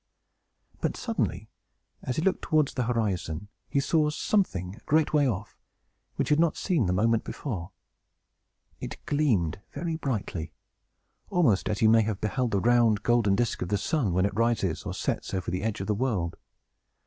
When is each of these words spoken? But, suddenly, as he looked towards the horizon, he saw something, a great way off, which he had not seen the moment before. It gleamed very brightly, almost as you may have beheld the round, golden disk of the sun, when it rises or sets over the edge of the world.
But, 0.79 0.97
suddenly, 0.97 1.47
as 2.01 2.15
he 2.15 2.23
looked 2.23 2.41
towards 2.41 2.73
the 2.73 2.85
horizon, 2.85 3.49
he 3.69 3.79
saw 3.79 4.09
something, 4.09 4.75
a 4.77 4.79
great 4.87 5.13
way 5.13 5.27
off, 5.27 5.59
which 6.15 6.29
he 6.29 6.33
had 6.33 6.39
not 6.39 6.57
seen 6.57 6.87
the 6.87 6.91
moment 6.91 7.23
before. 7.23 7.69
It 8.79 8.97
gleamed 9.05 9.61
very 9.73 9.97
brightly, 9.97 10.53
almost 11.29 11.69
as 11.69 11.83
you 11.83 11.89
may 11.89 12.01
have 12.01 12.19
beheld 12.19 12.49
the 12.49 12.59
round, 12.59 13.03
golden 13.03 13.35
disk 13.35 13.61
of 13.61 13.69
the 13.69 13.77
sun, 13.77 14.11
when 14.11 14.25
it 14.25 14.33
rises 14.33 14.81
or 14.85 14.95
sets 14.95 15.35
over 15.35 15.51
the 15.51 15.61
edge 15.61 15.81
of 15.81 15.85
the 15.85 15.93
world. 15.93 16.35